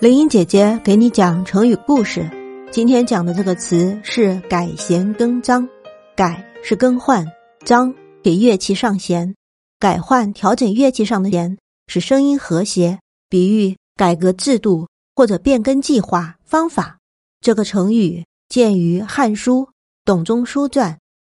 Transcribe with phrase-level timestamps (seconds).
[0.00, 2.30] 林英姐姐给你讲成语故事。
[2.70, 5.68] 今天讲的这个词是“改弦更张”。
[6.14, 7.26] 改是更换，
[7.64, 7.92] 张
[8.22, 9.34] 给乐器上弦，
[9.80, 11.58] 改换调整乐器上的弦，
[11.88, 14.86] 使声音和谐，比喻改革制度
[15.16, 16.98] 或者变更计划方法。
[17.40, 19.62] 这个成语见于《汉书·
[20.04, 20.92] 董仲舒传》：“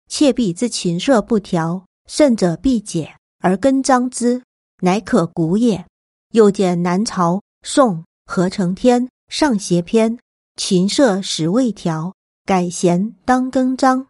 [0.08, 4.40] 窃壁之琴瑟不调，胜者必解而更张之，
[4.82, 5.84] 乃可鼓也。”
[6.30, 8.04] 又见南朝宋。
[8.24, 10.18] 合成天上斜篇，
[10.56, 12.14] 琴瑟始未调，
[12.44, 14.06] 改弦当更张。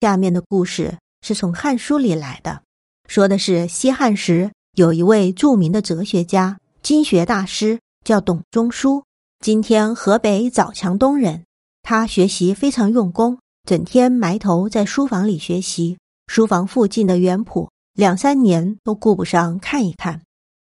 [0.00, 2.62] 下面的故事是从《汉书》里来的，
[3.08, 9.04] 说的是西汉时有一位著名的哲学家、经学大师，叫董仲舒，
[9.40, 11.44] 今天河北枣强东人。
[11.82, 20.22] 他学习非常用功，整天埋头在书房里学习，书房附近的园圃两三年都顾不上看一看。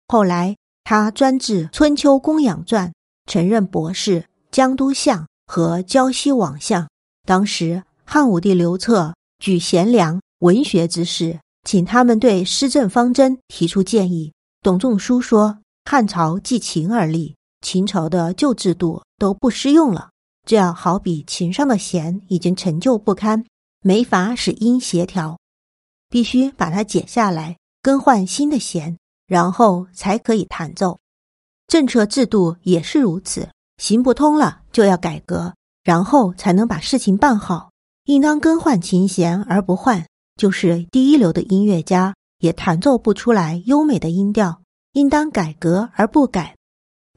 [0.08, 0.56] 后来。
[0.84, 2.88] 他专治《春秋公羊传》，
[3.24, 6.86] 曾任博士、江都相和胶西王相。
[7.26, 14.34] 当时汉武帝刘彻举贤良文学之士，请他们对施政方针提出建议。
[14.62, 15.58] 董仲舒说
[15.90, 20.10] ：“汉朝继秦而立，秦朝的旧制度都不适用了，
[20.46, 23.46] 这样好比琴上的弦已经陈旧不堪，
[23.80, 25.38] 没法使音协调，
[26.10, 28.98] 必须把它解下来，更换新的弦。”
[29.34, 30.96] 然后才可以弹奏，
[31.66, 37.72] 政策制度也是如此，行不通了就要改革，然后才能把事情办好。
[38.04, 44.60] 应当更换琴弦而不换，就是第一流的音乐家也弹奏不出来优美的音调；
[44.92, 46.54] 应当改革而不改，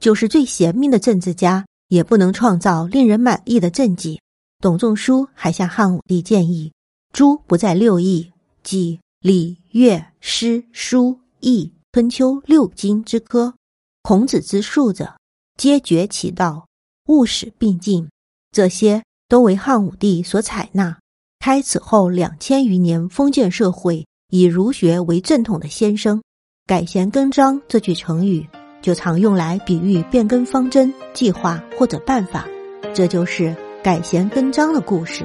[0.02, 4.20] 就是最贤明的政治家也不能创造令人满意的政绩。
[4.60, 6.72] 董仲舒还向汉武帝建议：
[7.12, 8.32] 诸不在六艺，
[8.64, 11.72] 即礼、乐、诗、书、易。
[11.90, 13.54] 春秋六经之科，
[14.02, 15.14] 孔子之术者，
[15.56, 16.66] 皆绝其道，
[17.06, 18.06] 务使并进。
[18.52, 20.98] 这些都为汉武帝所采纳。
[21.40, 26.22] 开此后两千余年封建社会以儒学为正统的先声，
[26.66, 28.46] 改弦更张这句成语
[28.82, 32.46] 就常用来比喻变更方针、计划或者办法。
[32.94, 35.24] 这就是改弦更张的故事。